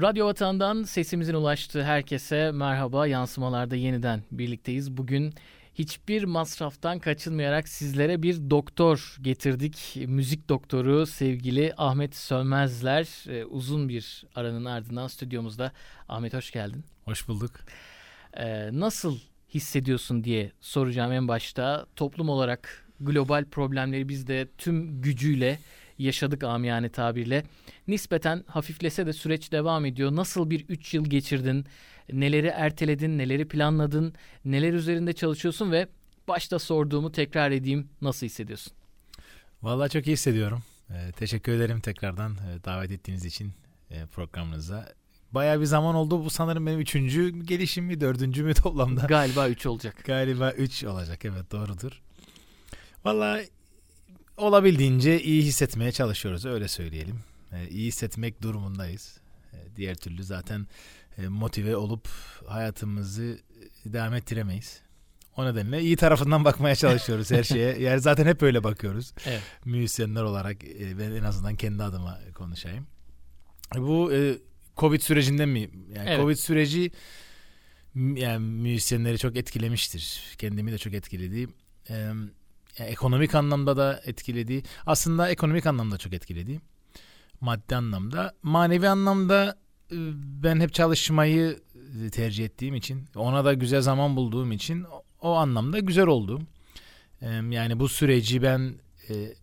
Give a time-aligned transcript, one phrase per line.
[0.00, 3.06] Radyo Vatan'dan sesimizin ulaştığı herkese merhaba.
[3.06, 4.96] Yansımalarda yeniden birlikteyiz.
[4.96, 5.34] Bugün
[5.74, 9.96] hiçbir masraftan kaçınmayarak sizlere bir doktor getirdik.
[10.06, 13.08] Müzik doktoru sevgili Ahmet Sönmezler.
[13.28, 15.72] Ee, uzun bir aranın ardından stüdyomuzda.
[16.08, 16.84] Ahmet hoş geldin.
[17.04, 17.50] Hoş bulduk.
[18.36, 19.18] Ee, nasıl
[19.54, 21.86] hissediyorsun diye soracağım en başta.
[21.96, 25.58] Toplum olarak global problemleri biz de tüm gücüyle
[25.98, 27.44] yaşadık amiyane tabirle.
[27.88, 30.16] Nispeten hafiflese de süreç devam ediyor.
[30.16, 31.66] Nasıl bir 3 yıl geçirdin?
[32.12, 34.14] Neleri erteledin, neleri planladın,
[34.44, 35.88] neler üzerinde çalışıyorsun ve
[36.28, 37.88] başta sorduğumu tekrar edeyim.
[38.00, 38.72] Nasıl hissediyorsun?
[39.62, 40.62] Vallahi çok iyi hissediyorum.
[40.90, 43.52] Ee, teşekkür ederim tekrardan e, davet ettiğiniz için
[43.90, 44.92] e, programınıza.
[45.32, 46.24] Bayağı bir zaman oldu.
[46.24, 49.00] Bu sanırım benim üçüncü gelişim mi, dördüncü mü toplamda?
[49.00, 50.04] Galiba üç olacak.
[50.04, 52.02] Galiba üç olacak, evet doğrudur.
[53.04, 53.48] Vallahi
[54.36, 57.20] olabildiğince iyi hissetmeye çalışıyoruz öyle söyleyelim.
[57.52, 59.20] E, iyi hissetmek durumundayız.
[59.52, 60.66] E, diğer türlü zaten
[61.18, 62.08] e, motive olup
[62.46, 63.38] hayatımızı
[63.84, 64.80] devam ettiremeyiz.
[65.36, 67.78] O nedenle iyi tarafından bakmaya çalışıyoruz her şeye.
[67.80, 69.12] Yani zaten hep öyle bakıyoruz.
[69.26, 69.42] Evet.
[69.64, 72.86] Müzisyenler olarak e, ben en azından kendi adıma konuşayım.
[73.76, 74.38] Bu e,
[74.76, 75.70] Covid sürecinde mi?
[75.94, 76.20] Yani Evet.
[76.20, 76.90] Covid süreci
[77.94, 80.34] yani müzisyenleri çok etkilemiştir.
[80.38, 81.48] Kendimi de çok etkiledi.
[81.90, 82.12] E,
[82.78, 84.62] ekonomik anlamda da etkiledi.
[84.86, 86.60] Aslında ekonomik anlamda çok etkiledi.
[87.40, 88.34] Maddi anlamda.
[88.42, 89.58] Manevi anlamda
[89.92, 89.96] e,
[90.42, 91.60] ben hep çalışmayı
[92.06, 94.86] e, tercih ettiğim için, ona da güzel zaman bulduğum için
[95.20, 96.42] o, anlamda güzel oldu.
[97.50, 98.74] Yani bu süreci ben
[99.08, 99.34] e,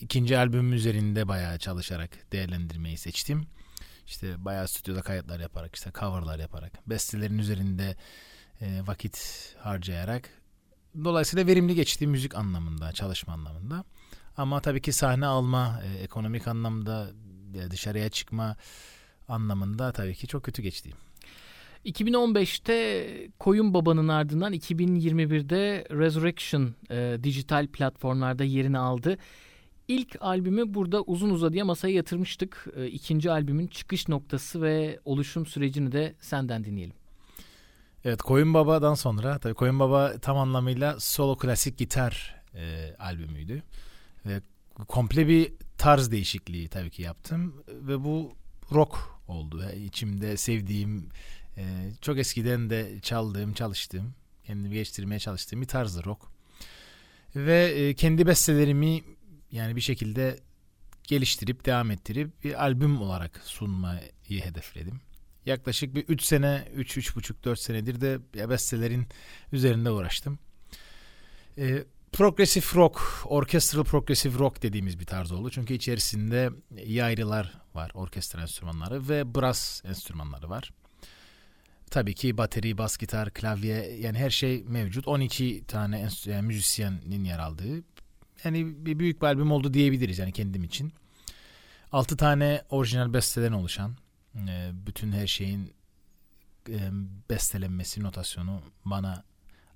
[0.00, 3.46] ikinci albümüm üzerinde bayağı çalışarak değerlendirmeyi seçtim.
[4.06, 7.96] İşte bayağı stüdyoda kayıtlar yaparak, işte coverlar yaparak, bestelerin üzerinde
[8.60, 9.18] vakit
[9.58, 10.30] harcayarak
[11.04, 13.84] Dolayısıyla verimli geçti müzik anlamında, çalışma anlamında.
[14.36, 17.10] Ama tabii ki sahne alma, e, ekonomik anlamda
[17.54, 18.56] e, dışarıya çıkma
[19.28, 20.90] anlamında tabii ki çok kötü geçti.
[21.84, 29.18] 2015'te Koyun Baba'nın ardından 2021'de Resurrection e, dijital platformlarda yerini aldı.
[29.88, 32.66] İlk albümü burada uzun uzadıya masaya yatırmıştık.
[32.76, 36.96] E, ikinci albümün çıkış noktası ve oluşum sürecini de senden dinleyelim.
[38.08, 43.62] Evet Koyun Baba'dan sonra tabii Koyun Baba tam anlamıyla solo klasik gitar e, albümüydü.
[44.26, 44.40] Ve
[44.88, 47.64] komple bir tarz değişikliği tabii ki yaptım.
[47.68, 48.32] Ve bu
[48.72, 48.98] rock
[49.28, 49.62] oldu.
[49.62, 51.08] Yani içimde sevdiğim,
[51.56, 54.14] e, çok eskiden de çaldığım, çalıştığım,
[54.44, 56.22] kendimi geliştirmeye çalıştığım bir tarzdı rock.
[57.36, 59.02] Ve e, kendi bestelerimi
[59.52, 60.38] yani bir şekilde
[61.02, 65.00] geliştirip devam ettirip bir albüm olarak sunmayı hedefledim.
[65.48, 68.18] Yaklaşık bir 3 sene, 3 üç, buçuk 4 senedir de
[68.50, 69.06] bestelerin
[69.52, 70.38] üzerinde uğraştım.
[71.58, 75.50] E, progresif rock, orkestral progresif rock dediğimiz bir tarz oldu.
[75.50, 76.50] Çünkü içerisinde
[76.84, 80.70] yaylılar var, orkestra enstrümanları ve brass enstrümanları var.
[81.90, 85.08] Tabii ki bateri, bas gitar, klavye yani her şey mevcut.
[85.08, 87.82] 12 tane yani müzisyenin yer aldığı
[88.44, 90.92] yani bir büyük bir albüm oldu diyebiliriz yani kendim için.
[91.92, 93.96] 6 tane orijinal besteden oluşan
[94.46, 95.72] e, bütün her şeyin
[96.68, 96.90] e,
[97.30, 99.24] bestelenmesi, notasyonu bana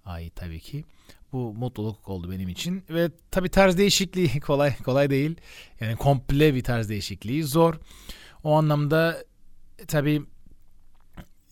[0.05, 0.85] ait tabii ki.
[1.33, 5.37] Bu mutluluk oldu benim için ve tabii tarz değişikliği kolay kolay değil.
[5.81, 7.75] Yani komple bir tarz değişikliği zor.
[8.45, 9.25] O anlamda
[9.79, 10.23] e, tabii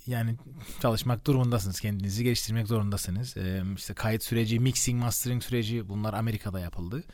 [0.06, 0.36] yani
[0.82, 1.80] çalışmak durumundasınız.
[1.80, 3.36] Kendinizi geliştirmek zorundasınız.
[3.36, 7.04] Ee, işte kayıt süreci, mixing, mastering süreci bunlar Amerika'da yapıldı.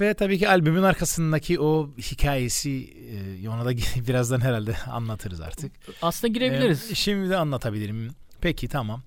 [0.00, 2.70] Ve tabii ki albümün arkasındaki o hikayesi
[3.42, 3.76] e, ona da
[4.08, 5.72] birazdan herhalde anlatırız artık.
[6.02, 6.90] Aslında girebiliriz.
[6.90, 8.10] Ee, şimdi de anlatabilirim.
[8.40, 9.02] Peki tamam.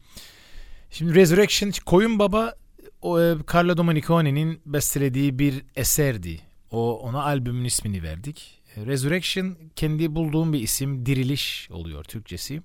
[0.92, 2.54] Şimdi Resurrection Koyun Baba
[3.02, 6.42] o, e, Carlo Dominicone'nin bestelediği bir eserdi.
[6.72, 8.62] O ona albümün ismini verdik.
[8.76, 12.62] E, Resurrection kendi bulduğum bir isim diriliş oluyor Türkçesi.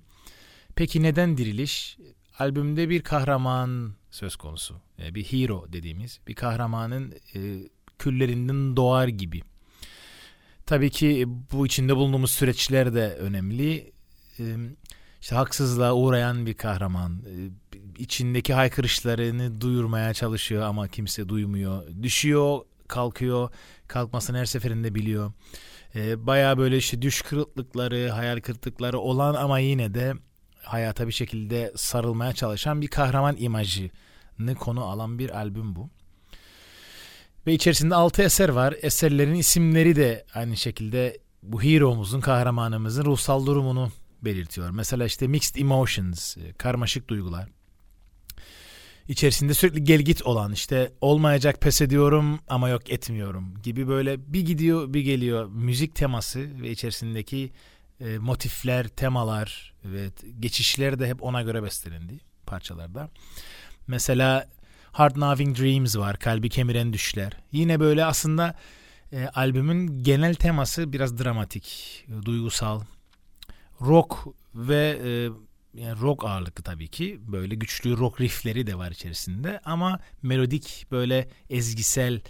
[0.75, 1.97] Peki neden diriliş?
[2.39, 4.75] Albümde bir kahraman söz konusu.
[4.99, 7.39] E, bir hero dediğimiz bir kahramanın e,
[7.99, 9.41] küllerinden doğar gibi.
[10.67, 13.93] Tabii ki bu içinde bulunduğumuz süreçler de önemli.
[15.21, 17.23] İşte haksızlığa uğrayan bir kahraman.
[17.97, 21.83] İçindeki haykırışlarını duyurmaya çalışıyor ama kimse duymuyor.
[22.03, 23.49] Düşüyor, kalkıyor.
[23.87, 25.31] Kalkmasını her seferinde biliyor.
[25.95, 30.13] Baya böyle işte düş kırıklıkları, hayal kırıklıkları olan ama yine de
[30.63, 35.89] hayata bir şekilde sarılmaya çalışan bir kahraman imajını konu alan bir albüm bu.
[37.47, 38.75] Ve içerisinde 6 eser var.
[38.81, 43.91] Eserlerin isimleri de aynı şekilde bu hero'muzun, kahramanımızın ruhsal durumunu
[44.21, 44.69] belirtiyor.
[44.69, 47.49] Mesela işte mixed emotions, karmaşık duygular.
[49.07, 54.41] İçerisinde sürekli gel git olan işte olmayacak pes ediyorum ama yok etmiyorum gibi böyle bir
[54.41, 57.51] gidiyor bir geliyor müzik teması ve içerisindeki
[57.99, 60.09] e, motifler, temalar ve
[60.39, 63.09] geçişler de hep ona göre bestelendi parçalarda.
[63.87, 64.49] Mesela
[64.97, 67.33] Hard Gnawing Dreams var, Kalbi Kemiren Düşler.
[67.51, 68.55] Yine böyle aslında
[69.11, 72.81] e, albümün genel teması biraz dramatik, duygusal,
[73.81, 74.17] rock
[74.55, 75.09] ve e,
[75.81, 77.19] yani rock ağırlıklı tabii ki.
[77.21, 82.21] Böyle güçlü rock riffleri de var içerisinde ama melodik böyle ezgisel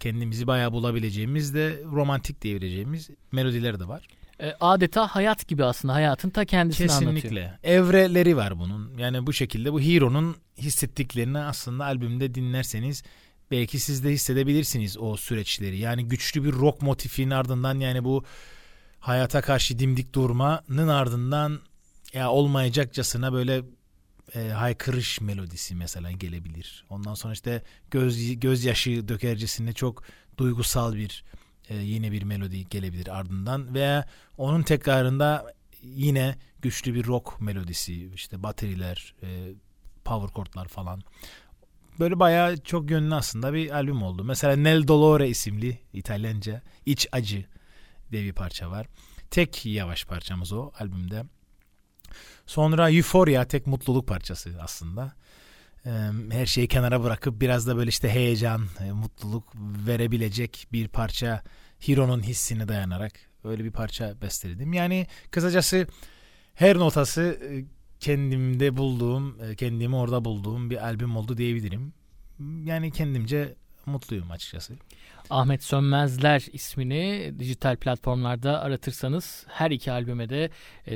[0.00, 4.06] kendimizi bayağı bulabileceğimiz de romantik diyebileceğimiz melodiler de var.
[4.40, 7.10] E, adeta hayat gibi aslında hayatın ta kendisini Kesinlikle.
[7.10, 7.32] anlatıyor.
[7.32, 7.72] Kesinlikle.
[7.72, 8.98] Evreleri var bunun.
[8.98, 13.02] Yani bu şekilde bu Hero'nun hissettiklerini aslında albümde dinlerseniz
[13.50, 15.78] belki siz de hissedebilirsiniz o süreçleri.
[15.78, 18.24] Yani güçlü bir rock motifinin ardından yani bu
[19.00, 21.60] hayata karşı dimdik durmanın ardından
[22.12, 23.62] ya olmayacakçasına böyle
[24.34, 26.84] e, haykırış melodisi mesela gelebilir.
[26.90, 30.02] Ondan sonra işte göz gözyaşı dökercesine çok
[30.38, 31.24] duygusal bir
[31.68, 34.06] e, yine bir melodi gelebilir ardından veya
[34.38, 35.52] onun tekrarında
[35.82, 39.52] yine güçlü bir rock melodisi işte bateriler, e,
[40.04, 41.02] power chordlar falan.
[41.98, 44.24] Böyle bayağı çok yönlü aslında bir albüm oldu.
[44.24, 47.44] Mesela Nel Dolore isimli İtalyanca İç Acı
[48.10, 48.86] diye bir parça var.
[49.30, 51.24] Tek yavaş parçamız o albümde.
[52.46, 55.12] Sonra Euphoria tek mutluluk parçası aslında.
[56.30, 59.44] Her şeyi kenara bırakıp biraz da böyle işte heyecan, e, mutluluk
[59.86, 61.42] verebilecek bir parça
[61.88, 63.12] Hiro'nun hissine dayanarak
[63.44, 64.72] öyle bir parça besteledim.
[64.72, 65.86] Yani kısacası
[66.54, 67.64] her notası e,
[68.00, 71.92] kendimde bulduğum, e, kendimi orada bulduğum bir albüm oldu diyebilirim.
[72.64, 73.54] Yani kendimce
[73.86, 74.74] mutluyum açıkçası.
[75.30, 80.50] Ahmet Sönmezler ismini dijital platformlarda aratırsanız her iki albüme de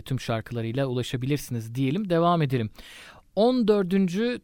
[0.04, 2.10] tüm şarkılarıyla ulaşabilirsiniz diyelim.
[2.10, 2.70] Devam edelim.
[3.36, 3.90] 14.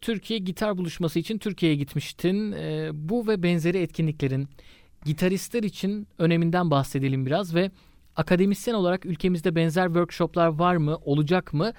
[0.00, 2.52] Türkiye Gitar Buluşması için Türkiye'ye gitmiştin.
[2.52, 4.48] E, bu ve benzeri etkinliklerin
[5.04, 7.70] gitaristler için öneminden bahsedelim biraz ve
[8.16, 11.72] akademisyen olarak ülkemizde benzer workshoplar var mı, olacak mı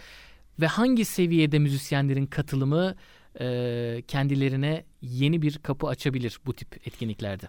[0.59, 2.95] ve hangi seviyede müzisyenlerin katılımı
[3.39, 7.45] e, kendilerine yeni bir kapı açabilir bu tip etkinliklerde?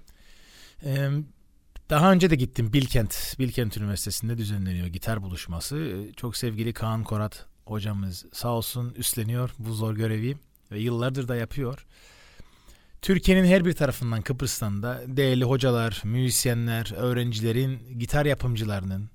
[0.85, 1.09] Ee,
[1.91, 6.07] daha önce de gittim Bilkent, Bilkent Üniversitesi'nde düzenleniyor gitar buluşması.
[6.17, 10.37] Çok sevgili Kaan Korat hocamız sağ olsun üstleniyor bu zor görevi
[10.73, 11.87] ve yıllardır da yapıyor.
[13.03, 19.11] Türkiye'nin her bir tarafından Kıbrıs'tan da değerli hocalar, müzisyenler, öğrencilerin, gitar yapımcılarının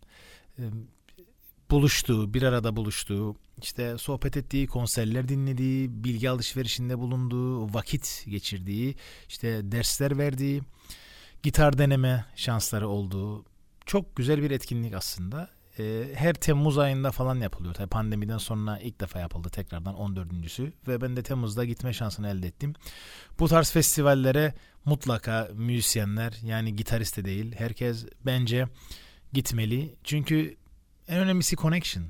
[1.72, 8.96] buluştuğu, bir arada buluştuğu, işte sohbet ettiği, konserler dinlediği, bilgi alışverişinde bulunduğu, vakit geçirdiği,
[9.30, 10.62] işte dersler verdiği,
[11.44, 13.46] gitar deneme şansları olduğu
[13.86, 15.50] çok güzel bir etkinlik aslında.
[15.80, 17.74] Ee, her Temmuz ayında falan yapılıyor.
[17.74, 22.48] Tabii pandemiden sonra ilk defa yapıldı tekrardan 14.sü ve ben de Temmuz'da gitme şansını elde
[22.48, 22.74] ettim.
[23.40, 24.54] Bu tarz festivallere
[24.86, 28.68] mutlaka müzisyenler yani gitarist de değil herkes bence
[29.34, 29.96] gitmeli.
[30.04, 30.56] Çünkü
[31.08, 32.06] en önemlisi connection.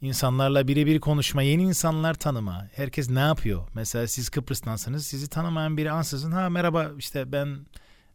[0.00, 2.68] İnsanlarla birebir konuşma, yeni insanlar tanıma.
[2.74, 3.68] Herkes ne yapıyor?
[3.74, 5.06] Mesela siz Kıbrıs'tansınız.
[5.06, 7.66] Sizi tanımayan biri ansızın ha merhaba işte ben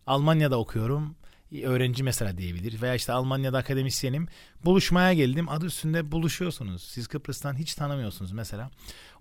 [0.07, 1.15] Almanya'da okuyorum.
[1.63, 2.81] Öğrenci mesela diyebilir.
[2.81, 4.27] Veya işte Almanya'da akademisyenim.
[4.65, 5.49] Buluşmaya geldim.
[5.49, 6.83] Adı üstünde buluşuyorsunuz.
[6.83, 8.71] Siz Kıbrıs'tan hiç tanımıyorsunuz mesela.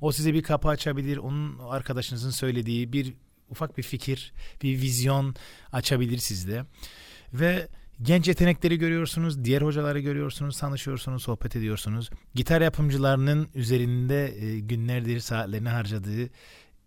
[0.01, 1.17] O size bir kapı açabilir.
[1.17, 3.15] Onun arkadaşınızın söylediği bir
[3.51, 4.33] ufak bir fikir,
[4.63, 5.35] bir vizyon
[5.73, 6.65] açabilir sizde.
[7.33, 7.69] Ve
[8.03, 12.11] genç yetenekleri görüyorsunuz, diğer hocaları görüyorsunuz, tanışıyorsunuz, sohbet ediyorsunuz.
[12.35, 16.31] Gitar yapımcılarının üzerinde e, günlerdir saatlerini harcadığı,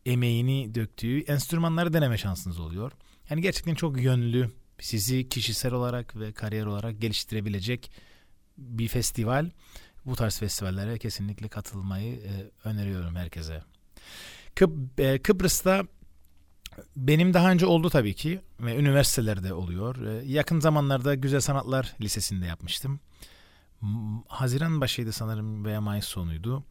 [0.05, 2.91] emeğini döktüğü enstrümanları deneme şansınız oluyor.
[3.29, 4.49] Yani gerçekten çok yönlü,
[4.79, 7.91] sizi kişisel olarak ve kariyer olarak geliştirebilecek
[8.57, 9.49] bir festival.
[10.05, 13.63] Bu tarz festivallere kesinlikle katılmayı e, öneriyorum herkese.
[14.55, 15.83] Kıb e, Kıbrıs'ta
[16.95, 20.05] benim daha önce oldu tabii ki ve üniversitelerde oluyor.
[20.05, 22.99] E, yakın zamanlarda Güzel Sanatlar Lisesi'nde yapmıştım.
[24.27, 26.63] Haziran başıydı sanırım veya Mayıs sonuydu.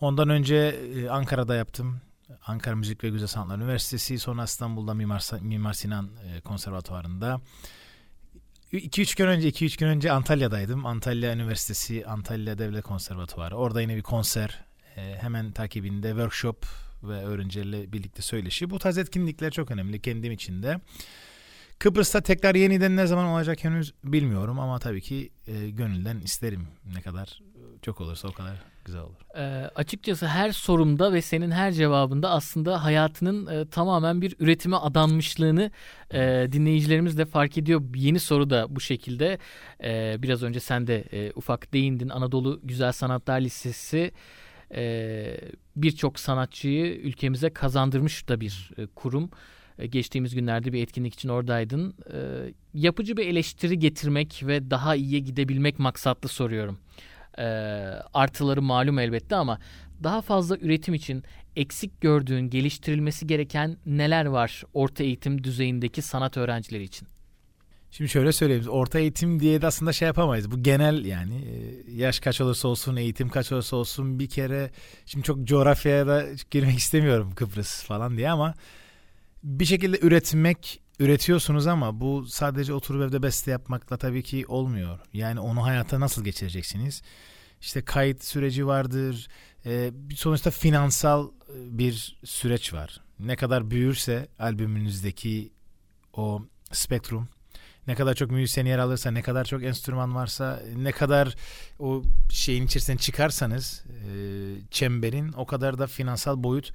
[0.00, 2.00] Ondan önce e, Ankara'da yaptım.
[2.46, 7.40] Ankara Müzik ve Güzel Sanatlar Üniversitesi sonra İstanbul'da Mimar, Mimar Sinan e, Konservatuvarı'nda
[8.72, 10.86] 2-3 gün önce 2-3 gün önce Antalya'daydım.
[10.86, 13.56] Antalya Üniversitesi Antalya Devlet Konservatuvarı.
[13.56, 14.64] Orada yine bir konser
[14.96, 16.66] e, hemen takibinde workshop
[17.02, 18.70] ve öğrencilerle birlikte söyleşi.
[18.70, 20.80] Bu tarz etkinlikler çok önemli kendim için de.
[21.78, 26.68] Kıbrıs'ta tekrar yeniden ne zaman olacak henüz bilmiyorum ama tabii ki e, gönülden isterim.
[26.94, 27.40] Ne kadar
[27.82, 29.36] çok olursa o kadar güzel olur.
[29.36, 35.70] E, açıkçası her sorumda ve senin her cevabında aslında hayatının e, tamamen bir üretime adanmışlığını
[36.10, 37.82] e, dinleyicilerimiz de fark ediyor.
[37.94, 39.38] Yeni soru da bu şekilde.
[39.84, 42.08] E, biraz önce sen de e, ufak değindin.
[42.08, 44.12] Anadolu Güzel Sanatlar Lisesi
[44.74, 45.36] e,
[45.76, 49.30] birçok sanatçıyı ülkemize kazandırmış da bir e, kurum.
[49.78, 51.94] E, geçtiğimiz günlerde bir etkinlik için oradaydın.
[52.12, 52.18] E,
[52.74, 56.78] yapıcı bir eleştiri getirmek ve daha iyiye gidebilmek maksatlı soruyorum.
[57.38, 57.44] E,
[58.14, 59.58] artıları malum elbette ama
[60.02, 61.24] daha fazla üretim için
[61.56, 67.08] eksik gördüğün, geliştirilmesi gereken neler var orta eğitim düzeyindeki sanat öğrencileri için?
[67.90, 68.68] Şimdi şöyle söyleyeyim.
[68.68, 70.50] Orta eğitim diye de aslında şey yapamayız.
[70.50, 71.44] Bu genel yani
[71.94, 74.70] yaş kaç olursa olsun, eğitim kaç olursa olsun bir kere
[75.06, 78.54] şimdi çok coğrafyaya da girmek istemiyorum Kıbrıs falan diye ama
[79.42, 84.98] bir şekilde üretmek üretiyorsunuz ama bu sadece oturup evde beste yapmakla tabii ki olmuyor.
[85.12, 87.02] Yani onu hayata nasıl geçireceksiniz?
[87.60, 89.28] İşte kayıt süreci vardır.
[89.66, 93.00] Ee, sonuçta finansal e, bir süreç var.
[93.18, 95.52] Ne kadar büyürse albümünüzdeki
[96.12, 96.42] o
[96.72, 97.28] spektrum
[97.86, 101.34] ne kadar çok müzisyen yer alırsa, ne kadar çok enstrüman varsa, ne kadar
[101.78, 104.10] o şeyin içerisinden çıkarsanız e,
[104.70, 106.72] çemberin o kadar da finansal boyut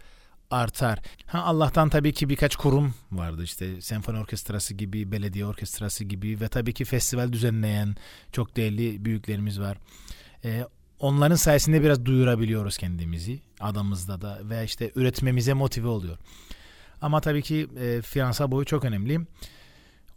[0.51, 0.99] artar.
[1.25, 6.47] Ha Allah'tan tabii ki birkaç kurum vardı işte senfoni orkestrası gibi, belediye orkestrası gibi ve
[6.47, 7.95] tabii ki festival düzenleyen
[8.31, 9.77] çok değerli büyüklerimiz var.
[10.45, 10.65] Ee,
[10.99, 16.17] onların sayesinde biraz duyurabiliyoruz kendimizi adamızda da ve işte üretmemize motive oluyor.
[17.01, 19.19] Ama tabii ki e, finansal boyu çok önemli.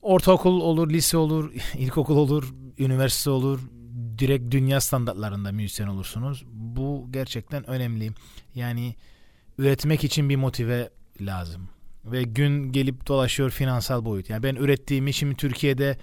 [0.02, 3.61] Ortaokul olur, lise olur, ilkokul olur, üniversite olur.
[4.18, 6.44] Direkt dünya standartlarında müzisyen olursunuz.
[6.52, 8.11] Bu gerçekten önemli.
[8.54, 8.94] Yani
[9.58, 11.68] üretmek için bir motive lazım.
[12.04, 14.30] Ve gün gelip dolaşıyor finansal boyut.
[14.30, 15.98] Yani ben ürettiğimi şimdi Türkiye'de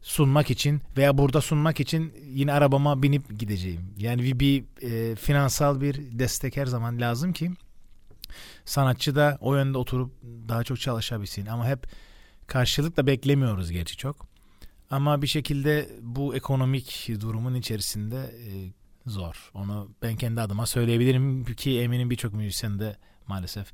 [0.00, 3.94] sunmak için veya burada sunmak için yine arabama binip gideceğim.
[3.98, 7.50] Yani bir, bir e, finansal bir destek her zaman lazım ki
[8.64, 10.12] sanatçı da o yönde oturup
[10.48, 11.46] daha çok çalışabilsin.
[11.46, 11.86] Ama hep
[12.46, 14.26] karşılık da beklemiyoruz gerçi çok.
[14.90, 18.72] Ama bir şekilde bu ekonomik durumun içerisinde e,
[19.06, 19.50] zor.
[19.54, 23.72] Onu ben kendi adıma söyleyebilirim ki eminim birçok müzisyen de maalesef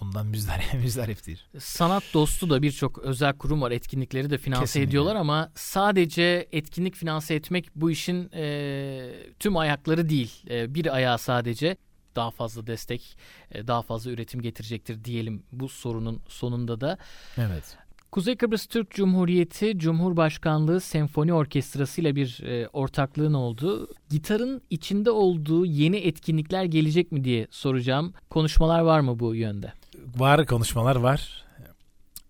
[0.00, 1.46] bundan müzdarip, müzdariptir.
[1.58, 3.70] Sanat dostu da birçok özel kurum var.
[3.70, 4.88] Etkinlikleri de finanse Kesinlikle.
[4.88, 10.42] ediyorlar ama sadece etkinlik finanse etmek bu işin e, tüm ayakları değil.
[10.50, 11.76] E, bir ayağı sadece
[12.16, 13.16] daha fazla destek,
[13.54, 16.98] daha fazla üretim getirecektir diyelim bu sorunun sonunda da.
[17.36, 17.76] Evet.
[18.12, 23.88] Kuzey Kıbrıs Türk Cumhuriyeti Cumhurbaşkanlığı Senfoni Orkestrası ile bir e, ortaklığın oldu.
[24.10, 28.14] Gitarın içinde olduğu yeni etkinlikler gelecek mi diye soracağım.
[28.30, 29.72] Konuşmalar var mı bu yönde?
[30.16, 31.44] Var konuşmalar var.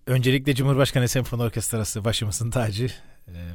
[0.07, 2.91] Öncelikle Cumhurbaşkanı Senfoni Orkestrası başımızın tacı.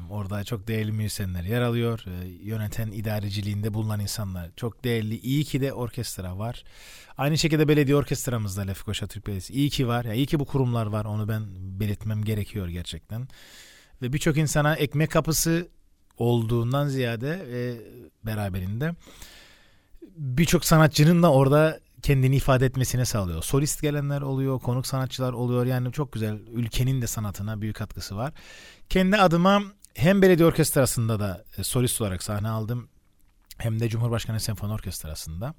[0.10, 2.06] Orada çok değerli müzisyenler yer alıyor.
[2.42, 5.20] Yöneten idareciliğinde bulunan insanlar çok değerli.
[5.20, 6.64] İyi ki de orkestra var.
[7.18, 9.54] Aynı şekilde belediye orkestramızda Lefkoşa Türk Belediyesi.
[9.54, 10.06] İyi ki var.
[10.06, 11.06] Yani iyi ki bu kurumlar var.
[11.06, 13.28] Onu ben belirtmem gerekiyor gerçekten.
[14.02, 15.68] Ve birçok insana ekmek kapısı
[16.18, 17.82] olduğundan ziyade ve
[18.26, 18.96] beraberinde
[20.18, 23.44] birçok sanatçının da orada kendini ifade etmesine sağlıyor.
[23.44, 25.66] Solist gelenler oluyor, konuk sanatçılar oluyor.
[25.66, 26.40] Yani çok güzel.
[26.52, 28.34] Ülkenin de sanatına büyük katkısı var.
[28.90, 32.90] Kendi adıma hem belediye orkestrasında da e, solist olarak sahne aldım.
[33.58, 35.54] Hem de Cumhurbaşkanı Senfoni Orkestrası'nda.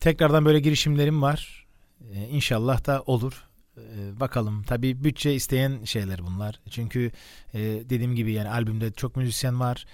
[0.00, 1.66] Tekrardan böyle girişimlerim var.
[2.14, 3.44] Ee, inşallah da olur.
[3.76, 4.62] Ee, bakalım.
[4.62, 6.60] Tabii bütçe isteyen şeyler bunlar.
[6.70, 7.10] Çünkü
[7.54, 9.86] e, dediğim gibi yani albümde çok müzisyen var.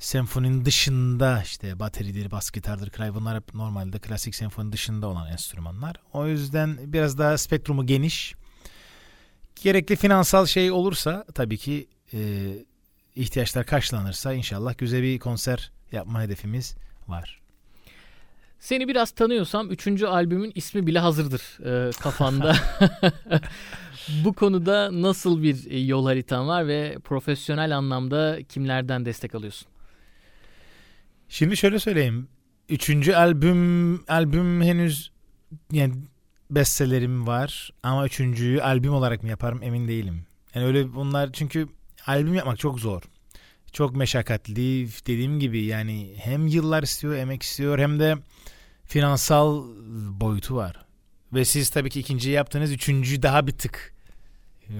[0.00, 5.96] Senfoninin dışında işte bateridir, bas gitardır, klavye bunlar hep normalde klasik senfoni dışında olan enstrümanlar.
[6.12, 8.34] O yüzden biraz daha spektrumu geniş.
[9.62, 12.18] Gerekli finansal şey olursa tabii ki e,
[13.16, 16.76] ihtiyaçlar karşılanırsa inşallah güzel bir konser yapma hedefimiz
[17.08, 17.40] var.
[18.58, 22.56] Seni biraz tanıyorsam üçüncü albümün ismi bile hazırdır e, kafanda.
[24.24, 29.69] Bu konuda nasıl bir yol haritan var ve profesyonel anlamda kimlerden destek alıyorsun?
[31.30, 32.28] Şimdi şöyle söyleyeyim.
[32.68, 35.12] Üçüncü albüm albüm henüz
[35.72, 35.94] yani
[36.50, 40.26] bestelerim var ama üçüncüyü albüm olarak mı yaparım emin değilim.
[40.54, 41.68] Yani öyle bunlar çünkü
[42.06, 43.02] albüm yapmak çok zor.
[43.72, 48.16] Çok meşakkatli dediğim gibi yani hem yıllar istiyor, emek istiyor hem de
[48.84, 49.64] finansal
[50.20, 50.86] boyutu var.
[51.32, 53.94] Ve siz tabii ki ikinciyi yaptınız, üçüncü daha bir tık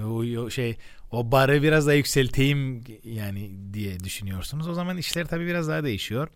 [0.05, 0.77] o şey
[1.11, 4.69] o barı biraz daha yükselteyim yani diye düşünüyorsunuz.
[4.69, 6.29] O zaman işler tabii biraz daha değişiyor.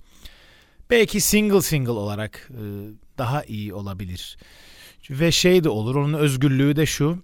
[0.91, 2.63] Belki single single olarak e,
[3.19, 4.37] daha iyi olabilir.
[5.11, 7.23] Ve şey de olur onun özgürlüğü de şu.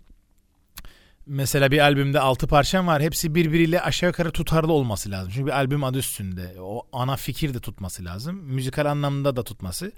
[1.27, 3.03] Mesela bir albümde altı parçam var.
[3.03, 5.33] Hepsi birbiriyle aşağı yukarı tutarlı olması lazım.
[5.35, 6.55] Çünkü bir albüm adı üstünde.
[6.61, 8.37] O ana fikir de tutması lazım.
[8.37, 9.93] Müzikal anlamda da tutması.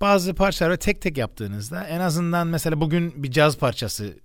[0.00, 4.18] Bazı parçaları tek tek yaptığınızda en azından mesela bugün bir caz parçası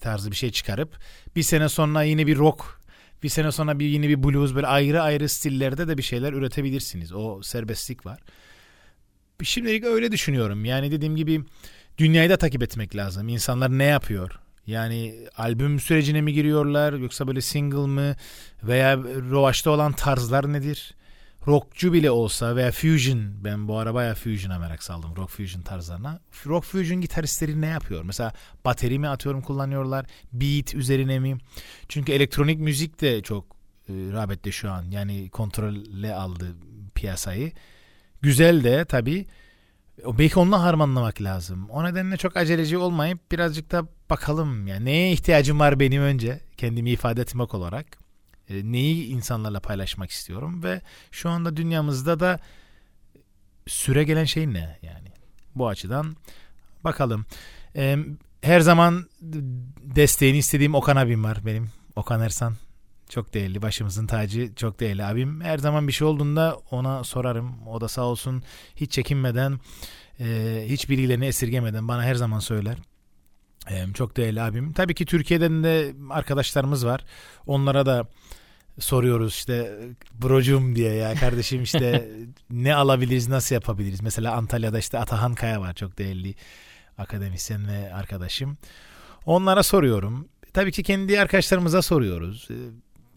[0.00, 0.98] tarzı bir şey çıkarıp
[1.36, 2.78] bir sene sonra yine bir rock
[3.22, 7.12] bir sene sonra bir yine bir blues böyle ayrı ayrı stillerde de bir şeyler üretebilirsiniz.
[7.12, 8.20] O serbestlik var.
[9.42, 10.64] Şimdilik öyle düşünüyorum.
[10.64, 11.44] Yani dediğim gibi
[11.98, 13.28] dünyayı da takip etmek lazım.
[13.28, 14.38] İnsanlar ne yapıyor?
[14.66, 18.16] Yani albüm sürecine mi giriyorlar yoksa böyle single mı
[18.62, 18.96] veya
[19.30, 20.94] rovaşta olan tarzlar nedir?
[21.48, 26.20] Rockçu bile olsa veya fusion ben bu ara bayağı fusion'a merak saldım rock fusion tarzlarına.
[26.46, 28.02] Rock fusion gitaristleri ne yapıyor?
[28.02, 28.32] Mesela
[28.64, 30.06] bateri mi atıyorum kullanıyorlar?
[30.32, 31.38] Beat üzerine mi?
[31.88, 33.44] Çünkü elektronik müzik de çok
[33.88, 34.84] e, rağbette şu an.
[34.90, 36.56] Yani kontrolle aldı
[36.94, 37.52] piyasayı.
[38.22, 39.26] Güzel de tabii
[40.18, 41.70] belki onunla harmanlamak lazım.
[41.70, 46.90] O nedenle çok aceleci olmayıp birazcık da bakalım yani neye ihtiyacım var benim önce kendimi
[46.90, 48.07] ifade etmek olarak.
[48.50, 52.40] E, neyi insanlarla paylaşmak istiyorum ve şu anda dünyamızda da
[53.66, 55.08] süre gelen şey ne yani.
[55.54, 56.16] Bu açıdan
[56.84, 57.26] bakalım.
[57.76, 57.96] E,
[58.42, 59.08] her zaman
[59.82, 61.70] desteğini istediğim Okan abim var benim.
[61.96, 62.54] Okan Ersan
[63.08, 65.40] çok değerli başımızın tacı çok değerli abim.
[65.40, 67.68] Her zaman bir şey olduğunda ona sorarım.
[67.68, 68.42] O da sağ olsun
[68.76, 69.60] hiç çekinmeden
[70.20, 72.78] e, hiç bilgilerini esirgemeden bana her zaman söyler.
[73.94, 74.72] Çok değerli abim.
[74.72, 77.04] Tabii ki Türkiye'den de arkadaşlarımız var.
[77.46, 78.08] Onlara da
[78.78, 79.78] soruyoruz işte
[80.22, 82.08] brocum diye ya kardeşim işte
[82.50, 84.02] ne alabiliriz nasıl yapabiliriz.
[84.02, 86.34] Mesela Antalya'da işte Atahan Kaya var çok değerli
[86.98, 88.58] akademisyen ve arkadaşım.
[89.26, 90.28] Onlara soruyorum.
[90.52, 92.48] Tabii ki kendi arkadaşlarımıza soruyoruz.
[92.50, 92.56] E,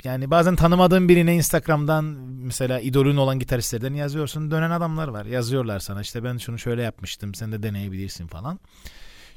[0.04, 4.52] yani bazen tanımadığın birine Instagram'dan mesela idolün olan gitaristlerden yazıyorsun.
[4.52, 5.26] Dönen adamlar var.
[5.26, 7.36] Yazıyorlar sana işte ben şunu şöyle yapmıştım.
[7.36, 8.60] Sen de deneyebilirsin falan.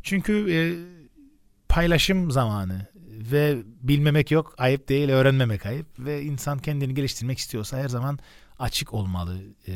[0.02, 0.58] Çünkü e,
[1.68, 2.86] paylaşım zamanı
[3.32, 4.54] ve bilmemek yok.
[4.58, 5.08] Ayıp değil.
[5.08, 5.86] Öğrenmemek ayıp.
[5.98, 8.18] Ve insan kendini geliştirmek istiyorsa her zaman
[8.58, 9.38] açık olmalı.
[9.68, 9.72] E,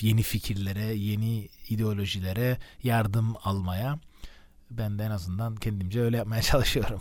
[0.00, 3.98] yeni fikirlere, yeni ideolojilere yardım almaya.
[4.70, 7.00] Ben de en azından kendimce öyle yapmaya çalışıyorum.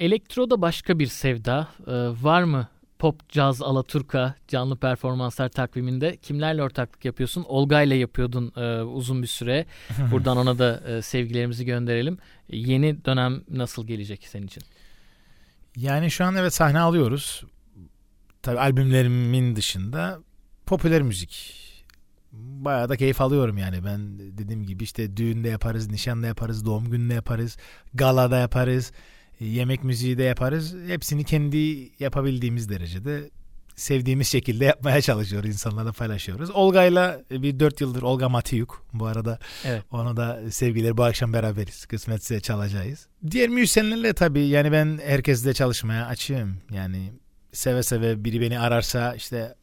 [0.00, 1.68] Elektro da başka bir sevda.
[1.86, 1.92] Ee,
[2.22, 2.68] var mı
[2.98, 7.44] pop, caz, alaturka canlı performanslar takviminde kimlerle ortaklık yapıyorsun?
[7.48, 9.66] Olga ile yapıyordun e, uzun bir süre.
[10.10, 12.18] Buradan ona da e, sevgilerimizi gönderelim.
[12.48, 14.62] Yeni dönem nasıl gelecek senin için?
[15.76, 17.44] Yani şu an evet sahne alıyoruz.
[18.42, 20.18] Tabii albümlerimin dışında
[20.66, 21.60] popüler müzik.
[22.32, 23.84] Bayağı da keyif alıyorum yani.
[23.84, 27.56] Ben dediğim gibi işte düğünde yaparız, nişanda yaparız, doğum gününde yaparız,
[27.94, 28.92] galada yaparız
[29.40, 30.76] yemek müziği de yaparız.
[30.86, 33.30] Hepsini kendi yapabildiğimiz derecede
[33.76, 35.50] sevdiğimiz şekilde yapmaya çalışıyoruz.
[35.50, 36.50] insanlarla paylaşıyoruz.
[36.50, 38.86] Olga'yla bir dört yıldır Olga Matiyuk.
[38.92, 39.82] Bu arada evet.
[39.90, 41.86] ona da sevgiler bu akşam beraberiz.
[41.86, 43.08] Kısmetse çalacağız.
[43.30, 46.58] Diğer müzisyenlerle tabii yani ben herkesle çalışmaya açığım.
[46.70, 47.12] Yani
[47.52, 49.54] seve seve biri beni ararsa işte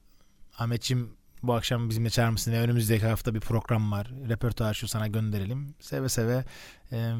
[0.57, 1.09] Ahmetçim
[1.43, 2.53] bu akşam bizimle çağır mısın?
[2.53, 4.11] Önümüzdeki hafta bir program var.
[4.29, 5.75] Repertuar şu sana gönderelim.
[5.79, 6.43] Seve seve
[6.91, 7.11] e,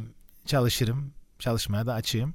[0.46, 2.34] çalışırım çalışmaya da açığım.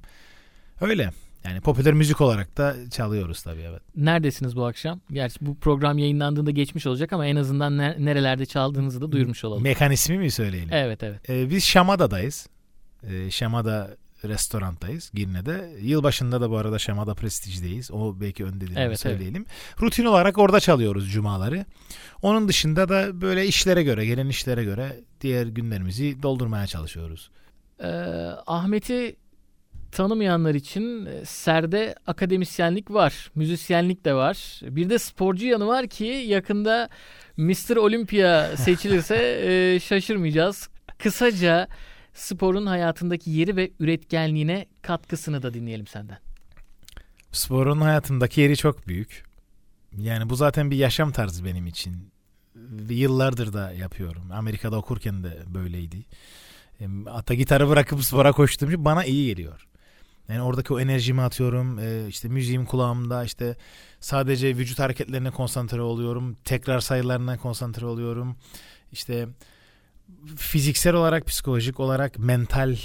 [0.81, 1.12] Öyle.
[1.47, 3.83] Yani popüler müzik olarak da çalıyoruz tabii evet.
[3.97, 5.01] Neredesiniz bu akşam?
[5.13, 9.63] Gerçi bu program yayınlandığında geçmiş olacak ama en azından ne, nerelerde çaldığınızı da duyurmuş olalım.
[9.63, 10.69] Mekanizmi mi söyleyelim?
[10.73, 11.31] Evet evet.
[11.31, 12.49] Ee, biz Şamada'dayız.
[13.03, 15.71] Ee, Şamada restorandayız Girne'de.
[15.81, 17.91] Yılbaşında da bu arada Şamada Prestige'deyiz.
[17.91, 19.47] O belki öndedir evet, söyleyelim.
[19.49, 19.83] Evet.
[19.83, 21.65] Rutin olarak orada çalıyoruz cumaları.
[22.23, 27.31] Onun dışında da böyle işlere göre, gelen işlere göre diğer günlerimizi doldurmaya çalışıyoruz.
[27.81, 27.87] Ee,
[28.47, 29.17] Ahmet'i
[29.92, 34.61] tanımayanlar için e, Ser'de akademisyenlik var, müzisyenlik de var.
[34.62, 36.88] Bir de sporcu yanı var ki yakında
[37.37, 37.77] Mr.
[37.77, 39.16] Olympia seçilirse
[39.75, 40.68] e, şaşırmayacağız.
[40.99, 41.68] Kısaca
[42.14, 46.18] sporun hayatındaki yeri ve üretkenliğine katkısını da dinleyelim senden.
[47.33, 49.25] Sporun hayatımdaki yeri çok büyük.
[49.99, 52.12] Yani bu zaten bir yaşam tarzı benim için.
[52.88, 54.31] Yıllardır da yapıyorum.
[54.33, 56.05] Amerika'da okurken de böyleydi.
[57.07, 59.66] Hatta gitarı bırakıp spora koştuğum bana iyi geliyor.
[60.29, 61.79] Yani oradaki o enerjimi atıyorum.
[61.79, 63.57] E, işte müziğim kulağımda işte
[64.01, 66.37] sadece vücut hareketlerine konsantre oluyorum.
[66.45, 68.37] Tekrar sayılarına konsantre oluyorum.
[68.93, 69.29] İşte
[70.37, 72.77] fiziksel olarak, psikolojik olarak, mental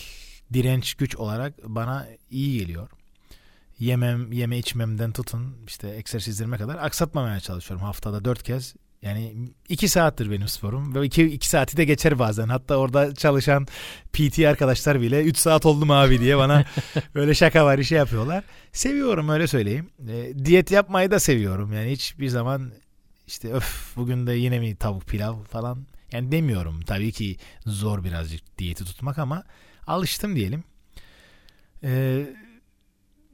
[0.53, 2.89] direnç güç olarak bana iyi geliyor.
[3.79, 7.85] Yemem, yeme içmemden tutun işte egzersizlerime kadar aksatmamaya çalışıyorum.
[7.85, 12.47] Haftada dört kez yani iki saattir benim sporum ve iki, iki saati de geçer bazen.
[12.47, 13.67] Hatta orada çalışan
[14.13, 16.65] PT arkadaşlar bile 3 saat oldu mu abi diye bana
[17.15, 18.43] böyle şaka var işe yapıyorlar.
[18.71, 19.89] Seviyorum öyle söyleyeyim.
[20.09, 21.73] E, diyet yapmayı da seviyorum.
[21.73, 22.71] Yani hiçbir zaman
[23.27, 25.85] işte öf bugün de yine mi tavuk pilav falan.
[26.11, 29.43] Yani demiyorum tabii ki zor birazcık diyeti tutmak ama
[29.87, 30.63] alıştım diyelim.
[31.83, 32.25] Eee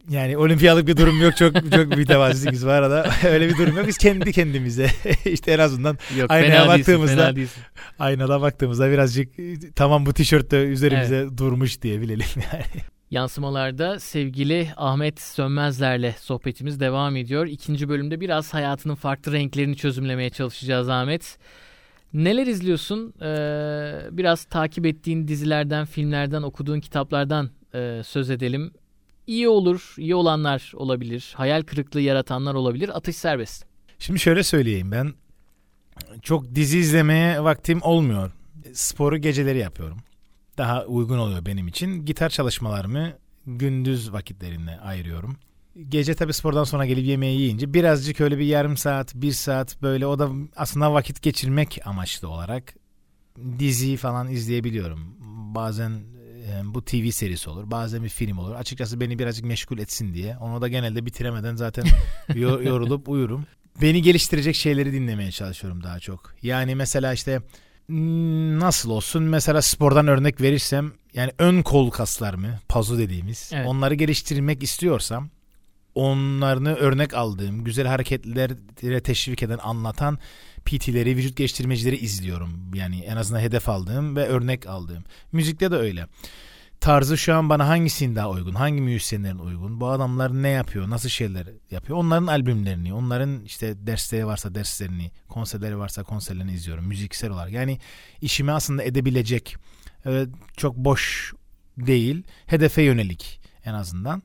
[0.10, 1.38] yani olimpiyalık bir durum yok.
[1.38, 3.10] Çok çok mütevazısınız bu arada.
[3.28, 3.88] Öyle bir durum yok.
[3.88, 4.88] Biz kendi kendimize
[5.26, 7.63] işte en azından yok, aynaya baktığımızda değilsin,
[8.00, 9.34] aynada baktığımızda birazcık
[9.76, 11.38] tamam bu tişört de üzerimize evet.
[11.38, 12.84] durmuş diye bilelim yani.
[13.12, 17.48] Yansımalarda sevgili Ahmet Sönmezler'le sohbetimiz devam ediyor.
[17.48, 21.38] İkinci bölümde biraz hayatının farklı renklerini çözümlemeye çalışacağız Ahmet.
[22.13, 23.13] Neler izliyorsun?
[23.22, 28.72] Ee, biraz takip ettiğin dizilerden, filmlerden, okuduğun kitaplardan e, söz edelim.
[29.28, 32.98] İyi olur, iyi olanlar olabilir, hayal kırıklığı yaratanlar olabilir.
[32.98, 33.66] Atış serbest.
[34.00, 35.13] Şimdi şöyle söyleyeyim ben
[36.22, 38.32] çok dizi izlemeye vaktim olmuyor.
[38.74, 39.98] Sporu geceleri yapıyorum.
[40.58, 42.06] Daha uygun oluyor benim için.
[42.06, 43.13] Gitar çalışmalarımı
[43.46, 45.38] gündüz vakitlerinde ayırıyorum.
[45.90, 50.06] Gece tabi spordan sonra gelip yemeği yiyince birazcık öyle bir yarım saat, bir saat böyle
[50.08, 52.76] o da aslında vakit geçirmek amaçlı olarak
[53.60, 55.16] dizi falan izleyebiliyorum.
[55.56, 55.92] Bazen
[56.63, 57.71] bu TV serisi olur.
[57.71, 58.55] Bazen bir film olur.
[58.55, 60.38] Açıkçası beni birazcık meşgul etsin diye.
[60.38, 61.86] Onu da genelde bitiremeden zaten
[62.36, 63.45] yorulup uyurum.
[63.81, 66.33] Beni geliştirecek şeyleri dinlemeye çalışıyorum daha çok.
[66.41, 67.41] Yani mesela işte
[68.60, 73.67] nasıl olsun mesela spordan örnek verirsem yani ön kol kaslarımı pazu dediğimiz evet.
[73.67, 75.29] onları geliştirmek istiyorsam
[75.95, 80.19] onlarını örnek aldığım güzel hareketlere teşvik eden anlatan
[80.67, 82.71] PT'leri vücut geliştirmecileri izliyorum.
[82.73, 85.03] Yani en azından hedef aldığım ve örnek aldığım.
[85.32, 86.08] Müzikte de öyle
[86.80, 88.53] tarzı şu an bana hangisinin daha uygun?
[88.53, 89.80] Hangi müzisyenlerin uygun?
[89.80, 90.89] Bu adamlar ne yapıyor?
[90.89, 91.99] Nasıl şeyler yapıyor?
[91.99, 97.51] Onların albümlerini, onların işte dersleri varsa derslerini, konserleri varsa konserlerini izliyorum müziksel olarak.
[97.51, 97.80] Yani
[98.21, 99.56] işimi aslında edebilecek
[100.06, 101.34] evet, çok boş
[101.77, 104.23] değil, hedefe yönelik en azından.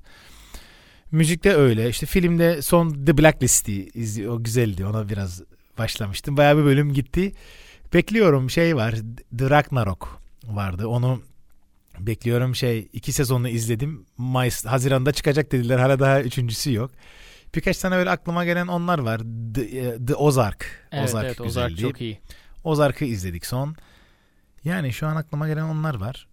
[1.11, 1.89] Müzikte öyle.
[1.89, 4.35] İşte filmde son The Blacklist'i izliyor.
[4.35, 4.87] O güzeldi.
[4.87, 5.43] Ona biraz
[5.83, 6.37] başlamıştım.
[6.37, 7.33] Bayağı bir bölüm gitti.
[7.95, 8.95] Bekliyorum şey var.
[9.39, 10.87] The Ragnarok vardı.
[10.87, 11.23] Onu
[11.99, 14.07] Bekliyorum şey iki sezonunu izledim.
[14.17, 15.79] Mayıs, Haziran'da çıkacak dediler.
[15.79, 16.91] Hala daha üçüncüsü yok.
[17.55, 19.21] Birkaç tane öyle aklıma gelen onlar var.
[19.55, 20.89] The, e, The Ozark.
[20.93, 22.21] Evet, Ozark evet Ozark çok iyi.
[22.65, 23.77] Ozark'ı izledik son.
[24.65, 26.27] Yani şu an aklıma gelen onlar var.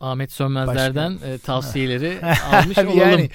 [0.00, 1.26] Ahmet Sönmezler'den Başka...
[1.26, 2.18] E, tavsiyeleri
[2.52, 2.98] almış olalım.
[2.98, 3.30] Yani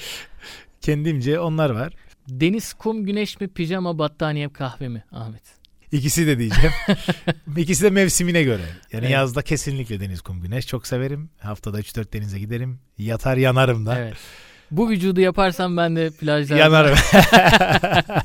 [0.82, 1.94] kendimce onlar var.
[2.30, 5.44] Deniz, kum, güneş mi, pijama, battaniye, kahve mi Ahmet?
[5.92, 6.72] İkisi de diyeceğim.
[7.58, 8.62] İkisi de mevsimine göre.
[8.92, 9.10] Yani evet.
[9.10, 11.30] yazda kesinlikle deniz, kum, güneş çok severim.
[11.40, 12.80] Haftada 3-4 denize giderim.
[12.98, 14.00] Yatar yanarım da.
[14.00, 14.18] Evet.
[14.72, 16.62] Bu vücudu yaparsam ben de plajlarda...
[16.62, 16.98] Yanarım.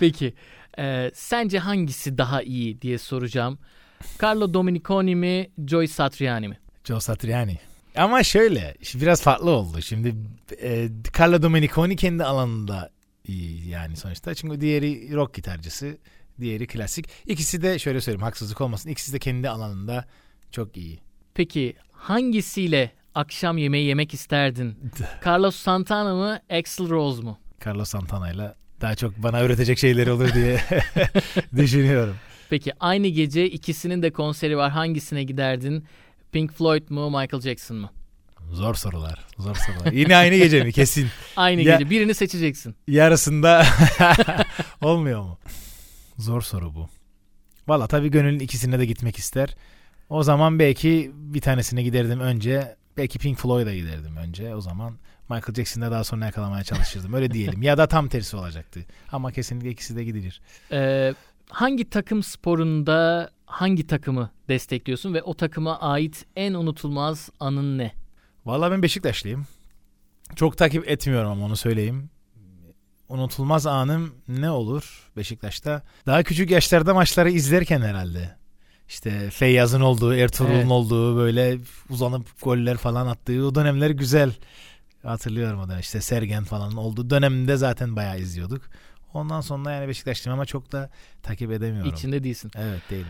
[0.00, 0.34] Peki.
[0.78, 3.58] E, sence hangisi daha iyi diye soracağım.
[4.22, 6.58] Carlo Dominiconi mi, Joy Satriani mi?
[6.84, 7.58] Joe Satriani.
[7.96, 9.82] Ama şöyle, biraz farklı oldu.
[9.82, 10.14] Şimdi
[10.62, 12.90] e, Carlo Dominiconi kendi alanında
[13.68, 14.34] yani sonuçta.
[14.34, 15.98] Çünkü diğeri rock gitarcısı.
[16.40, 17.06] Diğeri klasik.
[17.26, 18.90] İkisi de şöyle söyleyeyim haksızlık olmasın.
[18.90, 20.04] İkisi de kendi alanında
[20.50, 20.98] çok iyi.
[21.34, 24.78] Peki hangisiyle akşam yemeği yemek isterdin?
[25.26, 27.38] Carlos Santana mı, Axl Rose mu?
[27.66, 30.60] Carlos Santana ile daha çok bana öğretecek şeyleri olur diye
[31.56, 32.16] düşünüyorum.
[32.50, 34.70] Peki aynı gece ikisinin de konseri var.
[34.70, 35.84] Hangisine giderdin?
[36.32, 37.90] Pink Floyd mu, Michael Jackson mı?
[38.52, 39.26] Zor sorular.
[39.38, 39.92] Zor sorular.
[39.92, 40.72] Yine aynı gece mi?
[40.72, 41.08] Kesin.
[41.36, 41.90] aynı ya, gece.
[41.90, 42.74] Birini seçeceksin.
[42.88, 43.66] Yarısında
[44.82, 45.38] olmuyor mu?
[46.18, 46.88] Zor soru bu.
[47.68, 49.56] Valla tabii gönülün ikisine de gitmek ister.
[50.08, 52.76] O zaman belki bir tanesine giderdim önce.
[52.96, 54.54] Belki Pink Floyd'a giderdim önce.
[54.54, 54.98] O zaman
[55.30, 57.12] Michael Jackson'da daha sonra yakalamaya çalışırdım.
[57.14, 57.62] Öyle diyelim.
[57.62, 58.80] ya da tam tersi olacaktı.
[59.12, 60.40] Ama kesinlikle ikisi de gidilir.
[60.72, 61.14] Ee,
[61.48, 67.92] hangi takım sporunda hangi takımı destekliyorsun ve o takıma ait en unutulmaz anın ne?
[68.46, 69.46] Valla ben Beşiktaşlıyım.
[70.36, 72.10] Çok takip etmiyorum ama onu söyleyeyim
[73.10, 75.82] unutulmaz anım ne olur Beşiktaş'ta?
[76.06, 78.36] Daha küçük yaşlarda maçları izlerken herhalde.
[78.88, 80.70] İşte Feyyaz'ın olduğu, Ertuğrul'un evet.
[80.70, 81.58] olduğu böyle
[81.90, 84.32] uzanıp goller falan attığı o dönemler güzel.
[85.02, 88.62] Hatırlıyorum o da işte Sergen falan olduğu döneminde zaten bayağı izliyorduk.
[89.14, 90.90] Ondan sonra yani Beşiktaşlıyım ama çok da
[91.22, 91.94] takip edemiyorum.
[91.94, 92.50] İçinde değilsin.
[92.54, 93.06] Evet değilim.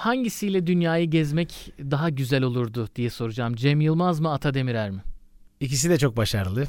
[0.00, 3.54] Hangisiyle dünyayı gezmek daha güzel olurdu diye soracağım.
[3.54, 5.02] Cem Yılmaz mı Ata Demirer mi?
[5.60, 6.66] İkisi de çok başarılı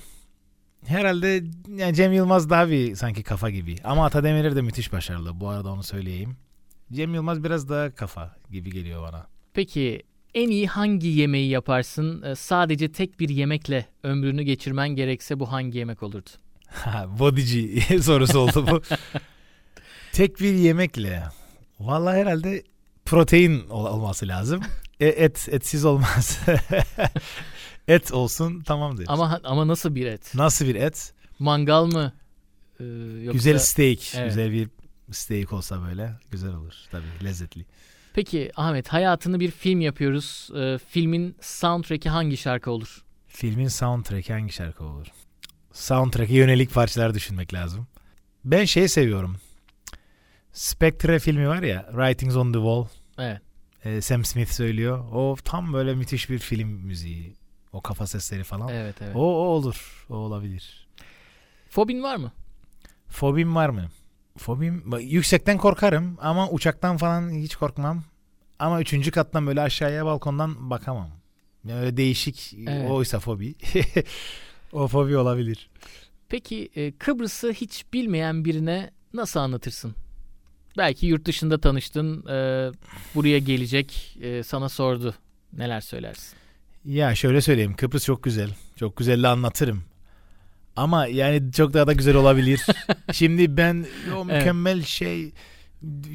[0.86, 1.44] herhalde
[1.78, 3.76] yani Cem Yılmaz daha bir sanki kafa gibi.
[3.84, 5.39] Ama Ata Demirer de müthiş başarılı.
[5.39, 6.36] Bu arada onu söyleyeyim.
[6.91, 9.28] Cem Yılmaz biraz daha kafa gibi geliyor bana.
[9.54, 12.22] Peki en iyi hangi yemeği yaparsın?
[12.22, 16.30] Ee, sadece tek bir yemekle ömrünü geçirmen gerekse bu hangi yemek olurdu?
[17.20, 18.82] Bodyci sorusu oldu bu.
[20.12, 21.24] tek bir yemekle.
[21.80, 22.63] Vallahi herhalde
[23.12, 24.62] protein ol- olması lazım.
[25.00, 26.39] E, et etsiz olmaz.
[27.88, 29.10] et olsun tamam deriz.
[29.10, 30.36] Ama ama nasıl bir et?
[30.36, 31.13] Nasıl bir et?
[31.39, 32.13] Mangal mı?
[32.80, 32.84] Ee,
[33.24, 33.32] yoksa...
[33.32, 34.15] Güzel steak.
[34.15, 34.30] Evet.
[34.30, 34.69] Güzel bir
[35.12, 37.65] steak olsa böyle güzel olur tabii lezzetli.
[38.13, 40.50] Peki Ahmet hayatını bir film yapıyoruz.
[40.58, 43.04] Ee, filmin soundtrack'i hangi şarkı olur?
[43.28, 45.08] Filmin soundtrack'i hangi şarkı olur?
[45.74, 47.88] Soundtrack'e yönelik parçalar düşünmek lazım.
[48.45, 49.38] Ben şey seviyorum.
[50.54, 53.01] Spectre filmi var ya Writings on the Wall.
[53.22, 53.42] Evet.
[53.86, 55.04] Ee, Sam Smith söylüyor.
[55.14, 57.34] O tam böyle müthiş bir film müziği.
[57.74, 58.70] O kafa sesleri falan.
[58.70, 59.16] Evet evet.
[59.16, 60.06] O, o olur.
[60.10, 60.88] O olabilir.
[61.70, 62.32] Fobin var mı?
[63.08, 63.90] Fobim var mı?
[64.38, 68.04] Fobim yüksekten korkarım ama uçaktan falan hiç korkmam.
[68.60, 71.10] Ama üçüncü kattan böyle aşağıya balkondan bakamam.
[71.66, 72.92] Yani öyle değişik Evet.
[72.92, 73.56] oysa fobi.
[74.74, 75.70] o fobi olabilir.
[76.30, 79.96] Peki e, Kıbrıs'ı hiç bilmeyen birine nasıl anlatırsın?
[80.78, 82.72] Belki yurt dışında tanıştın, e,
[83.16, 85.16] buraya gelecek, e, sana sordu.
[85.54, 86.38] Neler söylersin?
[86.86, 88.50] Ya şöyle söyleyeyim Kıbrıs çok güzel.
[88.76, 89.84] Çok güzel de anlatırım.
[90.76, 92.62] Ama yani çok daha da güzel olabilir.
[93.12, 95.32] Şimdi ben o mükemmel şey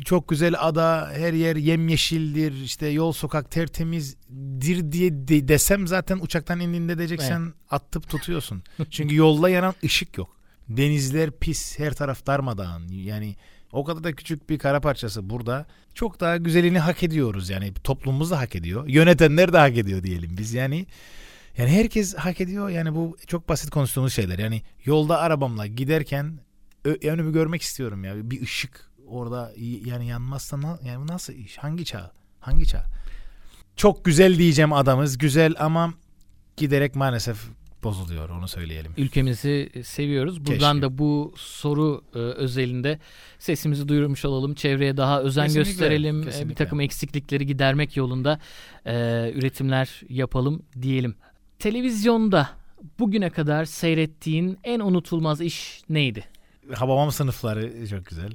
[0.05, 6.61] çok güzel ada her yer yemyeşildir işte yol sokak tertemizdir diye de- desem zaten uçaktan
[6.61, 8.63] indiğinde diyeceksen attıp tutuyorsun.
[8.91, 10.37] Çünkü yolda yanan ışık yok.
[10.69, 13.37] Denizler pis her taraf darmadağın yani
[13.77, 15.67] o kadar da küçük bir kara parçası burada.
[15.95, 17.75] Çok daha güzelini hak ediyoruz yani.
[17.75, 18.89] Toplumumuz da hak ediyor.
[18.89, 20.55] Yönetenler de hak ediyor diyelim biz.
[20.55, 20.87] Yani
[21.59, 22.69] yani herkes hak ediyor.
[22.69, 24.39] Yani bu çok basit konuştuğumuz şeyler.
[24.39, 26.39] Yani yolda arabamla giderken
[26.85, 28.31] ö- yani bir görmek istiyorum ya.
[28.31, 29.53] Bir ışık orada
[29.85, 31.59] yani yanmazsa na- yani nasıl iş?
[31.59, 32.13] Hangi çağ?
[32.41, 32.85] Hangi çağ?
[33.77, 35.19] Çok güzel diyeceğim adamız.
[35.19, 35.95] Güzel ama
[36.57, 37.39] giderek maalesef
[37.87, 38.93] bozuluyor onu söyleyelim.
[38.97, 40.47] Ülkemizi seviyoruz.
[40.47, 40.83] Buradan Keşke.
[40.83, 42.99] da bu soru e, özelinde
[43.39, 44.55] sesimizi duyurmuş olalım.
[44.55, 46.17] Çevreye daha özen Kesinlikle, gösterelim.
[46.17, 46.55] E, Bir kesinlikle.
[46.55, 48.41] takım eksiklikleri gidermek yolunda
[48.87, 48.93] e,
[49.35, 51.15] üretimler yapalım diyelim.
[51.59, 52.49] Televizyonda
[52.99, 56.25] bugüne kadar seyrettiğin en unutulmaz iş neydi?
[56.75, 58.33] Hababam sınıfları çok güzel.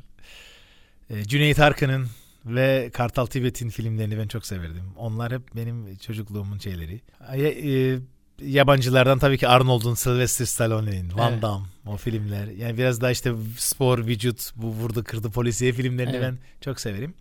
[1.10, 2.08] Ee, Cüneyt Arkın'ın
[2.46, 4.84] ve Kartal Tibet'in filmlerini ben çok severdim.
[4.98, 7.02] Onlar hep benim çocukluğumun şeyleri.
[7.38, 8.00] Ya- e,
[8.46, 11.42] yabancılardan tabii ki Arnold'un, Sylvester Stallone'nin, Van Evet.
[11.42, 12.48] Damme o filmler.
[12.48, 16.22] Yani biraz daha işte spor, vücut, bu vurdu kırdı polisiye filmlerini Evet.
[16.32, 17.14] ben çok severim.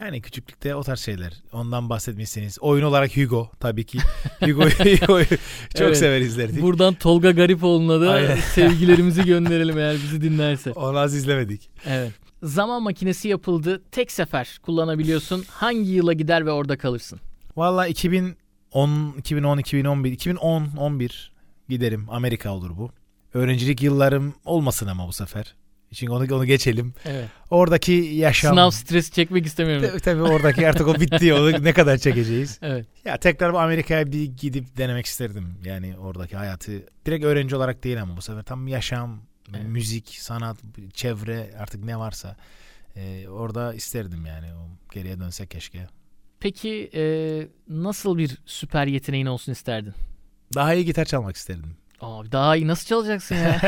[0.00, 1.32] Yani küçüklükte o tarz şeyler.
[1.52, 2.58] Ondan bahsetmişsiniz.
[2.60, 3.98] Oyun olarak Hugo tabii ki.
[4.40, 5.26] Hugo, Hugo'yu
[5.74, 5.98] çok Evet.
[5.98, 6.62] sever izlerdik.
[6.62, 8.36] Buradan Tolga Garipoğlu'na da Aynen.
[8.54, 10.72] sevgilerimizi gönderelim eğer bizi dinlerse.
[10.72, 11.70] Onu az izlemedik.
[11.86, 12.12] Evet.
[12.42, 13.82] Zaman makinesi yapıldı.
[13.92, 15.44] Tek sefer kullanabiliyorsun.
[15.48, 17.20] Hangi yıla gider ve orada kalırsın?
[17.56, 17.86] Valla
[18.70, 21.32] 2010, 2010, 2011, 2010, 11
[21.68, 22.06] giderim.
[22.10, 22.90] Amerika olur bu.
[23.34, 25.54] Öğrencilik yıllarım olmasın ama bu sefer.
[25.94, 26.94] Çünkü onu, onu geçelim.
[27.04, 27.28] Evet.
[27.50, 28.52] Oradaki yaşam.
[28.52, 29.88] Sınav stresi çekmek istemiyorum.
[29.90, 31.34] Tabii, tabii oradaki artık o bitti.
[31.34, 32.58] Onu ne kadar çekeceğiz.
[32.62, 32.86] Evet.
[33.04, 35.54] Ya tekrar Amerika'ya bir gidip denemek isterdim.
[35.64, 36.72] Yani oradaki hayatı.
[37.06, 39.20] Direkt öğrenci olarak değil ama bu sefer tam yaşam,
[39.54, 39.66] Evet.
[39.68, 40.56] müzik, sanat,
[40.94, 42.36] çevre artık ne varsa.
[42.96, 44.46] Ee, orada isterdim yani.
[44.54, 45.86] O geriye dönsek keşke.
[46.40, 47.02] Peki e,
[47.68, 49.94] nasıl bir süper yeteneğin olsun isterdin?
[50.54, 51.76] Daha iyi gitar çalmak isterdim.
[52.00, 53.60] Abi daha iyi nasıl çalacaksın ya?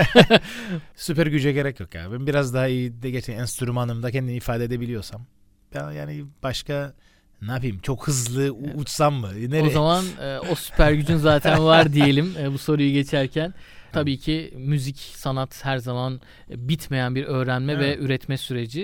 [0.96, 2.12] Süper güce gerek yok ya.
[2.12, 5.26] Ben biraz daha iyi de geçen enstrümanımda kendimi ifade edebiliyorsam.
[5.74, 6.94] Ben yani başka
[7.42, 7.78] ne yapayım?
[7.78, 9.30] Çok hızlı uçsam mı?
[9.34, 9.62] Nereye?
[9.62, 13.54] o zaman e, o süper gücün zaten var diyelim e, bu soruyu geçerken.
[13.92, 17.98] Tabii ki müzik, sanat her zaman bitmeyen bir öğrenme Evet.
[17.98, 18.82] ve üretme süreci.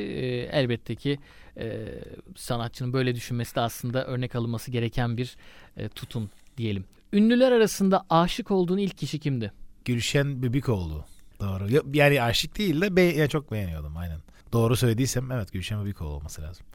[0.52, 1.18] Elbette ki
[2.36, 5.36] sanatçının böyle düşünmesi de aslında örnek alınması gereken bir
[5.94, 6.84] tutum diyelim.
[7.12, 9.52] Ünlüler arasında aşık olduğun ilk kişi kimdi?
[9.84, 11.04] Gülşen Bibikoğlu.
[11.40, 11.70] Doğru.
[11.70, 14.18] Ya- Yani aşık değil de be ya çok beğeniyordum aynen.
[14.52, 16.66] Doğru söylediysem evet Gülşen Bibikoğlu olması lazım.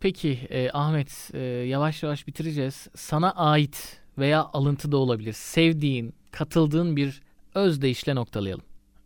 [0.00, 2.88] Peki e, Ahmet e, yavaş yavaş bitireceğiz.
[2.96, 5.32] Sana ait veya alıntı da olabilir.
[5.32, 7.22] Sevdiğin, katıldığın bir
[7.54, 8.64] özdeyişle noktalayalım.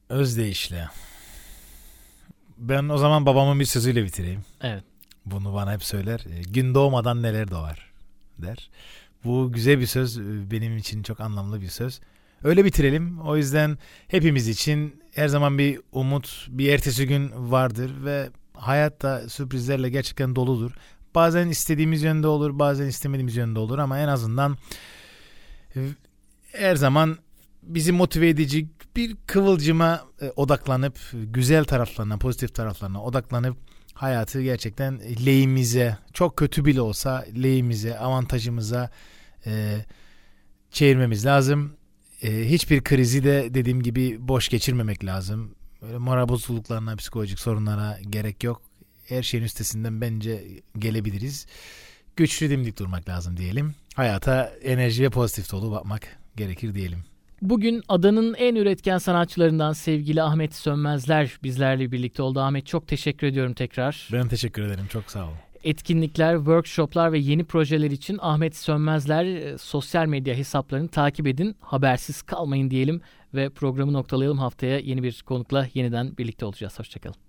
[0.08, 0.88] Özdeyişle.
[2.58, 4.40] Ben o zaman babamın bir sözüyle bitireyim.
[4.62, 4.84] Evet.
[5.26, 6.20] Bunu bana hep söyler.
[6.20, 7.90] E, Gün doğmadan neler doğar
[8.38, 8.70] der.
[9.24, 10.18] Bu güzel bir söz.
[10.18, 12.00] e, Benim için çok anlamlı bir söz.
[12.44, 13.20] Öyle bitirelim.
[13.20, 19.28] O yüzden hepimiz için her zaman bir umut, bir ertesi gün vardır ve hayat da
[19.28, 20.70] sürprizlerle gerçekten doludur.
[21.14, 24.56] Bazen istediğimiz yönde olur, bazen istemediğimiz yönde olur ama en azından
[26.58, 27.18] her zaman
[27.62, 33.56] bizi motive edici bir kıvılcıma e, odaklanıp güzel taraflarına, pozitif taraflarına odaklanıp
[33.94, 38.90] hayatı gerçekten lehimize, çok kötü bile olsa lehimize, avantajımıza
[39.46, 39.84] e,
[40.70, 41.76] çevirmemiz lazım.
[42.22, 45.54] E, hiçbir krizi de dediğim gibi boş geçirmemek lazım.
[45.82, 48.62] Böyle moral bozukluklarına, psikolojik sorunlara gerek yok.
[49.08, 50.44] Her şeyin üstesinden bence
[50.78, 51.46] gelebiliriz.
[52.16, 53.74] Güçlü dimdik durmak lazım diyelim.
[53.94, 56.98] Hayata enerji ve pozitif dolu bakmak gerekir diyelim.
[57.42, 62.40] Bugün adanın en üretken sanatçılarından sevgili Ahmet Sönmezler bizlerle birlikte oldu.
[62.40, 64.08] Ahmet çok teşekkür ediyorum tekrar.
[64.12, 64.86] Ben teşekkür ederim.
[64.90, 65.32] Çok sağ ol.
[65.64, 71.56] Etkinlikler, workshoplar ve yeni projeler için Ahmet Sönmezler e, sosyal medya hesaplarını takip edin.
[71.60, 73.00] Habersiz kalmayın diyelim
[73.34, 74.38] ve programı noktalayalım.
[74.38, 76.78] Haftaya yeni bir konukla yeniden birlikte olacağız.
[76.78, 77.25] Hoşçakalın.